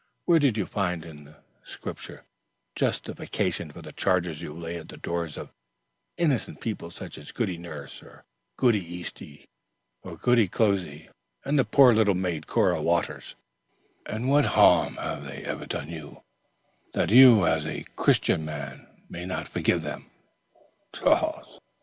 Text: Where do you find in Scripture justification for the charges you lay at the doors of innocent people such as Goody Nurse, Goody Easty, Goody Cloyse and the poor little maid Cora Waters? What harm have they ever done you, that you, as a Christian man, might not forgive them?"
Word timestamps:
Where 0.25 0.39
do 0.39 0.47
you 0.55 0.65
find 0.65 1.05
in 1.05 1.35
Scripture 1.63 2.23
justification 2.75 3.69
for 3.69 3.83
the 3.83 3.91
charges 3.91 4.41
you 4.41 4.51
lay 4.51 4.77
at 4.79 4.89
the 4.89 4.97
doors 4.97 5.37
of 5.37 5.51
innocent 6.17 6.59
people 6.59 6.89
such 6.89 7.19
as 7.19 7.31
Goody 7.31 7.55
Nurse, 7.55 8.01
Goody 8.57 8.81
Easty, 8.83 9.45
Goody 10.17 10.47
Cloyse 10.47 11.07
and 11.45 11.59
the 11.59 11.63
poor 11.65 11.93
little 11.93 12.15
maid 12.15 12.47
Cora 12.47 12.81
Waters? 12.81 13.35
What 14.09 14.45
harm 14.45 14.95
have 14.95 15.23
they 15.25 15.43
ever 15.45 15.67
done 15.67 15.89
you, 15.89 16.23
that 16.95 17.11
you, 17.11 17.45
as 17.45 17.67
a 17.67 17.85
Christian 17.95 18.43
man, 18.43 18.87
might 19.07 19.25
not 19.27 19.47
forgive 19.47 19.83
them?" 19.83 20.09